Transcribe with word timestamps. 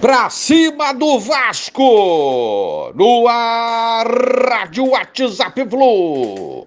Pra 0.00 0.30
cima 0.30 0.94
do 0.94 1.18
Vasco! 1.18 2.90
No 2.94 3.28
ar, 3.28 4.06
Rádio 4.48 4.88
WhatsApp 4.88 5.68
Flu! 5.68 6.66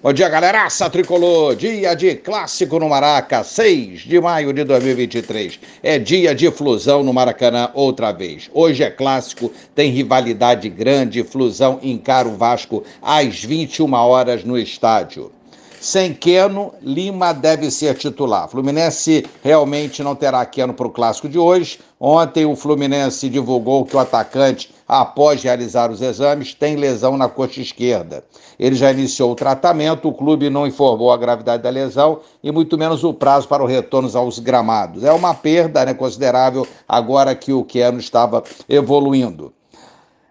Bom 0.00 0.12
dia, 0.12 0.28
galera. 0.28 0.62
Aça 0.64 0.88
Tricolor, 0.88 1.56
dia 1.56 1.92
de 1.94 2.14
clássico 2.14 2.78
no 2.78 2.88
Maraca, 2.88 3.42
6 3.42 4.02
de 4.02 4.20
maio 4.20 4.52
de 4.52 4.62
2023. 4.62 5.58
É 5.82 5.98
dia 5.98 6.32
de 6.32 6.48
flusão 6.52 7.02
no 7.02 7.12
Maracanã 7.12 7.70
outra 7.74 8.12
vez. 8.12 8.48
Hoje 8.54 8.84
é 8.84 8.90
clássico, 8.90 9.50
tem 9.74 9.90
rivalidade 9.90 10.68
grande. 10.68 11.24
Flusão 11.24 11.80
encara 11.82 12.28
o 12.28 12.36
Vasco 12.36 12.84
às 13.02 13.42
21 13.42 13.92
horas 13.92 14.44
no 14.44 14.56
estádio. 14.56 15.32
Sem 15.80 16.12
Queno, 16.12 16.72
Lima 16.82 17.32
deve 17.32 17.70
ser 17.70 17.94
titular. 17.94 18.48
Fluminense 18.48 19.24
realmente 19.44 20.02
não 20.02 20.16
terá 20.16 20.44
Queno 20.44 20.74
para 20.74 20.86
o 20.86 20.90
clássico 20.90 21.28
de 21.28 21.38
hoje. 21.38 21.78
Ontem 22.00 22.44
o 22.44 22.56
Fluminense 22.56 23.28
divulgou 23.28 23.84
que 23.84 23.94
o 23.94 23.98
atacante, 23.98 24.74
após 24.86 25.42
realizar 25.42 25.90
os 25.90 26.02
exames, 26.02 26.52
tem 26.52 26.74
lesão 26.74 27.16
na 27.16 27.28
coxa 27.28 27.60
esquerda. 27.60 28.24
Ele 28.58 28.74
já 28.74 28.90
iniciou 28.90 29.32
o 29.32 29.36
tratamento, 29.36 30.08
o 30.08 30.12
clube 30.12 30.50
não 30.50 30.66
informou 30.66 31.12
a 31.12 31.16
gravidade 31.16 31.62
da 31.62 31.70
lesão 31.70 32.20
e 32.42 32.50
muito 32.50 32.76
menos 32.76 33.04
o 33.04 33.14
prazo 33.14 33.46
para 33.46 33.62
o 33.62 33.66
retorno 33.66 34.10
aos 34.18 34.40
gramados. 34.40 35.04
É 35.04 35.12
uma 35.12 35.32
perda 35.32 35.84
né, 35.84 35.94
considerável 35.94 36.66
agora 36.88 37.36
que 37.36 37.52
o 37.52 37.64
Queno 37.64 38.00
estava 38.00 38.42
evoluindo. 38.68 39.52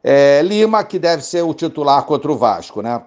É, 0.03 0.41
Lima, 0.41 0.83
que 0.83 0.99
deve 0.99 1.23
ser 1.23 1.43
o 1.43 1.53
titular 1.53 2.03
contra 2.03 2.31
o 2.31 2.37
Vasco, 2.37 2.81
né? 2.81 3.01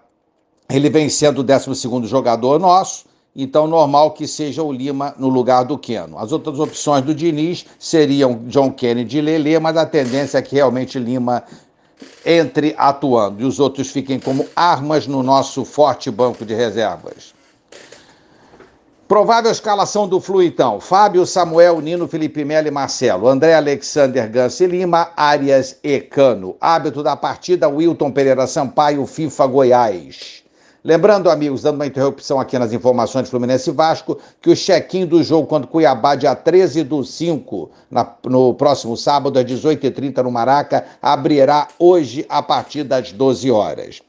Ele 0.70 0.88
vem 0.88 1.08
sendo 1.08 1.40
o 1.40 1.42
12 1.42 2.06
jogador 2.06 2.60
nosso, 2.60 3.04
então 3.34 3.66
normal 3.66 4.12
que 4.12 4.26
seja 4.26 4.62
o 4.62 4.72
Lima 4.72 5.14
no 5.18 5.28
lugar 5.28 5.64
do 5.64 5.76
Keno. 5.76 6.16
As 6.16 6.30
outras 6.30 6.60
opções 6.60 7.04
do 7.04 7.14
Diniz 7.14 7.66
seriam 7.78 8.42
John 8.46 8.70
Kennedy 8.70 9.18
e 9.18 9.20
Lele, 9.20 9.58
mas 9.58 9.76
a 9.76 9.84
tendência 9.84 10.38
é 10.38 10.42
que 10.42 10.54
realmente 10.54 10.98
Lima 10.98 11.42
entre 12.24 12.74
atuando 12.78 13.42
e 13.42 13.44
os 13.44 13.58
outros 13.58 13.90
fiquem 13.90 14.18
como 14.18 14.46
armas 14.54 15.06
no 15.06 15.22
nosso 15.22 15.64
forte 15.64 16.10
banco 16.10 16.44
de 16.44 16.54
reservas. 16.54 17.34
Provável 19.08 19.50
escalação 19.50 20.06
do 20.06 20.20
Flu, 20.20 20.40
então. 20.40 20.78
Fábio, 20.78 21.26
Samuel, 21.26 21.80
Nino, 21.80 22.06
Felipe 22.06 22.44
Melo 22.44 22.68
e 22.68 22.70
Marcelo. 22.70 23.26
André 23.26 23.54
Alexander 23.54 24.30
Gance 24.30 24.64
Lima, 24.64 25.10
Arias 25.16 25.76
e 25.82 25.98
Cano. 25.98 26.56
Hábito 26.60 27.02
da 27.02 27.16
partida, 27.16 27.68
Wilton 27.68 28.12
Pereira 28.12 28.46
Sampaio, 28.46 29.04
FIFA 29.04 29.46
Goiás. 29.48 30.44
Lembrando, 30.82 31.28
amigos, 31.28 31.62
dando 31.62 31.74
uma 31.74 31.86
interrupção 31.86 32.40
aqui 32.40 32.58
nas 32.58 32.72
informações 32.72 33.24
de 33.24 33.30
Fluminense 33.30 33.70
Vasco, 33.70 34.16
que 34.40 34.48
o 34.48 34.56
check-in 34.56 35.04
do 35.04 35.22
jogo 35.22 35.46
contra 35.46 35.68
o 35.68 35.70
Cuiabá, 35.70 36.14
dia 36.14 36.34
13 36.34 36.84
do 36.84 37.04
5, 37.04 37.70
na, 37.90 38.10
no 38.24 38.54
próximo 38.54 38.96
sábado, 38.96 39.38
às 39.38 39.44
18h30, 39.44 40.22
no 40.22 40.30
Maraca, 40.30 40.86
abrirá 41.02 41.68
hoje 41.78 42.24
a 42.30 42.42
partir 42.42 42.82
das 42.82 43.12
12 43.12 43.50
horas. 43.50 44.00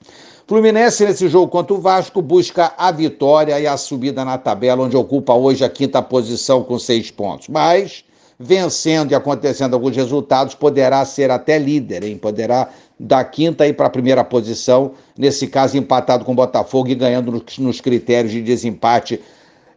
Fluminense, 0.48 1.06
nesse 1.06 1.28
jogo 1.28 1.50
contra 1.50 1.74
o 1.74 1.80
Vasco, 1.82 2.22
busca 2.22 2.74
a 2.78 2.90
vitória 2.90 3.60
e 3.60 3.68
a 3.68 3.76
subida 3.76 4.24
na 4.24 4.38
tabela, 4.38 4.84
onde 4.84 4.96
ocupa 4.96 5.34
hoje 5.34 5.66
a 5.66 5.70
quinta 5.70 6.02
posição 6.02 6.64
com 6.64 6.80
seis 6.80 7.12
pontos. 7.12 7.50
Mas 7.50 8.06
vencendo 8.42 9.12
e 9.12 9.16
acontecendo 9.16 9.74
alguns 9.74 9.96
resultados, 9.96 10.56
poderá 10.56 11.06
ser 11.06 11.30
até 11.30 11.58
líder, 11.60 12.04
hein? 12.04 12.18
Poderá 12.18 12.70
da 13.00 13.24
quinta 13.24 13.68
ir 13.68 13.74
para 13.74 13.88
a 13.88 13.90
primeira 13.90 14.24
posição, 14.24 14.94
nesse 15.18 15.48
caso 15.48 15.78
empatado 15.78 16.24
com 16.26 16.34
o 16.34 16.36
Botafogo 16.36 16.90
e 16.90 16.96
ganhando 16.96 17.44
nos 17.60 17.82
critérios 17.82 18.32
de 18.32 18.42
desempate, 18.42 19.20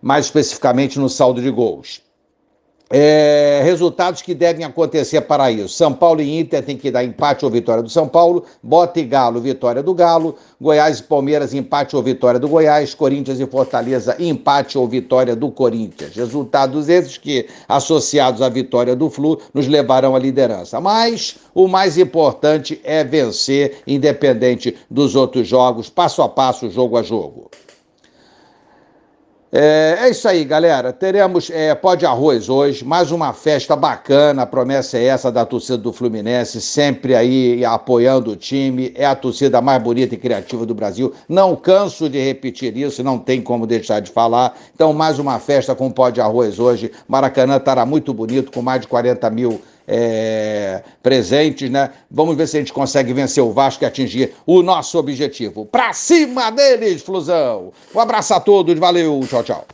mais 0.00 0.26
especificamente 0.26 0.98
no 0.98 1.08
saldo 1.08 1.40
de 1.40 1.50
gols. 1.50 2.03
É, 2.90 3.62
resultados 3.64 4.20
que 4.20 4.34
devem 4.34 4.64
acontecer 4.64 5.22
para 5.22 5.50
isso. 5.50 5.70
São 5.70 5.92
Paulo 5.92 6.20
e 6.20 6.38
Inter 6.38 6.62
tem 6.62 6.76
que 6.76 6.90
dar 6.90 7.02
empate 7.02 7.44
ou 7.44 7.50
vitória 7.50 7.82
do 7.82 7.88
São 7.88 8.06
Paulo. 8.06 8.44
Bota 8.62 9.00
e 9.00 9.04
Galo, 9.04 9.40
vitória 9.40 9.82
do 9.82 9.94
Galo. 9.94 10.36
Goiás 10.60 10.98
e 10.98 11.02
Palmeiras, 11.02 11.54
empate 11.54 11.96
ou 11.96 12.02
vitória 12.02 12.38
do 12.38 12.46
Goiás. 12.46 12.94
Corinthians 12.94 13.40
e 13.40 13.46
Fortaleza, 13.46 14.16
empate 14.18 14.76
ou 14.76 14.86
vitória 14.86 15.34
do 15.34 15.50
Corinthians. 15.50 16.14
Resultados 16.14 16.88
esses 16.88 17.16
que, 17.16 17.46
associados 17.66 18.42
à 18.42 18.48
vitória 18.50 18.94
do 18.94 19.08
Flu, 19.08 19.40
nos 19.54 19.66
levarão 19.66 20.14
à 20.14 20.18
liderança. 20.18 20.78
Mas 20.78 21.36
o 21.54 21.66
mais 21.66 21.96
importante 21.96 22.80
é 22.84 23.02
vencer, 23.02 23.78
independente 23.86 24.76
dos 24.90 25.16
outros 25.16 25.48
jogos, 25.48 25.88
passo 25.88 26.20
a 26.20 26.28
passo, 26.28 26.70
jogo 26.70 26.98
a 26.98 27.02
jogo. 27.02 27.50
É, 29.56 29.98
é, 30.00 30.10
isso 30.10 30.26
aí, 30.26 30.44
galera. 30.44 30.92
Teremos 30.92 31.48
é, 31.48 31.72
pó 31.76 31.94
de 31.94 32.04
arroz 32.04 32.48
hoje, 32.48 32.84
mais 32.84 33.12
uma 33.12 33.32
festa 33.32 33.76
bacana. 33.76 34.42
A 34.42 34.46
promessa 34.46 34.98
é 34.98 35.04
essa 35.04 35.30
da 35.30 35.46
torcida 35.46 35.78
do 35.78 35.92
Fluminense, 35.92 36.60
sempre 36.60 37.14
aí 37.14 37.64
apoiando 37.64 38.32
o 38.32 38.36
time. 38.36 38.92
É 38.96 39.06
a 39.06 39.14
torcida 39.14 39.60
mais 39.60 39.80
bonita 39.80 40.16
e 40.16 40.18
criativa 40.18 40.66
do 40.66 40.74
Brasil. 40.74 41.14
Não 41.28 41.54
canso 41.54 42.08
de 42.08 42.18
repetir 42.18 42.76
isso, 42.76 43.04
não 43.04 43.16
tem 43.16 43.40
como 43.40 43.64
deixar 43.64 44.00
de 44.00 44.10
falar. 44.10 44.58
Então, 44.74 44.92
mais 44.92 45.20
uma 45.20 45.38
festa 45.38 45.72
com 45.72 45.88
pó 45.88 46.10
de 46.10 46.20
arroz 46.20 46.58
hoje. 46.58 46.90
Maracanã 47.06 47.58
estará 47.58 47.86
muito 47.86 48.12
bonito, 48.12 48.50
com 48.50 48.60
mais 48.60 48.80
de 48.80 48.88
40 48.88 49.30
mil 49.30 49.60
é, 49.86 50.82
presentes, 51.02 51.70
né? 51.70 51.90
Vamos 52.10 52.36
ver 52.36 52.46
se 52.46 52.56
a 52.56 52.60
gente 52.60 52.72
consegue 52.72 53.12
vencer 53.12 53.42
o 53.42 53.52
Vasco 53.52 53.84
e 53.84 53.86
atingir 53.86 54.34
o 54.46 54.62
nosso 54.62 54.98
objetivo. 54.98 55.66
Pra 55.66 55.92
cima 55.92 56.50
deles, 56.50 57.02
Flusão! 57.02 57.72
Um 57.94 58.00
abraço 58.00 58.34
a 58.34 58.40
todos, 58.40 58.78
valeu, 58.78 59.20
tchau, 59.28 59.42
tchau. 59.42 59.66